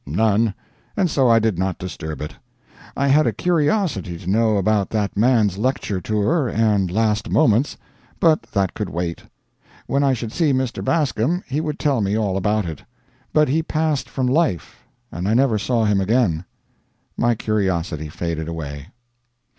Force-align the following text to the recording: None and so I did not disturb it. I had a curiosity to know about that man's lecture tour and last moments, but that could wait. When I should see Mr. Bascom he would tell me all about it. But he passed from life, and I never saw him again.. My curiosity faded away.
None 0.07 0.55
and 0.97 1.11
so 1.11 1.29
I 1.29 1.37
did 1.37 1.59
not 1.59 1.77
disturb 1.77 2.23
it. 2.23 2.33
I 2.97 3.07
had 3.09 3.27
a 3.27 3.31
curiosity 3.31 4.17
to 4.17 4.27
know 4.27 4.57
about 4.57 4.89
that 4.89 5.15
man's 5.15 5.59
lecture 5.59 6.01
tour 6.01 6.49
and 6.49 6.89
last 6.89 7.29
moments, 7.29 7.77
but 8.19 8.41
that 8.51 8.73
could 8.73 8.89
wait. 8.89 9.21
When 9.85 10.03
I 10.03 10.13
should 10.13 10.31
see 10.31 10.53
Mr. 10.53 10.83
Bascom 10.83 11.43
he 11.47 11.61
would 11.61 11.77
tell 11.77 12.01
me 12.01 12.17
all 12.17 12.35
about 12.35 12.65
it. 12.65 12.81
But 13.31 13.47
he 13.47 13.61
passed 13.61 14.09
from 14.09 14.25
life, 14.25 14.85
and 15.11 15.27
I 15.27 15.35
never 15.35 15.59
saw 15.59 15.85
him 15.85 16.01
again.. 16.01 16.45
My 17.15 17.35
curiosity 17.35 18.09
faded 18.09 18.47
away. 18.47 18.87